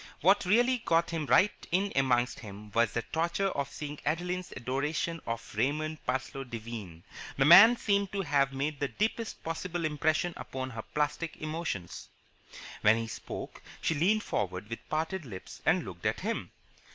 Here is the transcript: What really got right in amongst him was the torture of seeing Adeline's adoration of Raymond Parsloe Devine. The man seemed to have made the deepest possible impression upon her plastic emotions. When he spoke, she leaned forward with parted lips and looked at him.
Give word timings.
What 0.21 0.45
really 0.45 0.79
got 0.79 1.11
right 1.29 1.67
in 1.71 1.93
amongst 1.95 2.39
him 2.39 2.71
was 2.71 2.91
the 2.93 3.03
torture 3.03 3.49
of 3.49 3.71
seeing 3.71 3.99
Adeline's 4.03 4.51
adoration 4.57 5.21
of 5.27 5.53
Raymond 5.55 6.03
Parsloe 6.07 6.43
Devine. 6.43 7.03
The 7.37 7.45
man 7.45 7.77
seemed 7.77 8.11
to 8.13 8.21
have 8.23 8.51
made 8.51 8.79
the 8.79 8.87
deepest 8.87 9.43
possible 9.43 9.85
impression 9.85 10.33
upon 10.37 10.71
her 10.71 10.81
plastic 10.81 11.37
emotions. 11.37 12.09
When 12.81 12.97
he 12.97 13.05
spoke, 13.05 13.61
she 13.79 13.93
leaned 13.93 14.23
forward 14.23 14.71
with 14.71 14.79
parted 14.89 15.23
lips 15.23 15.61
and 15.67 15.85
looked 15.85 16.07
at 16.07 16.21
him. 16.21 16.49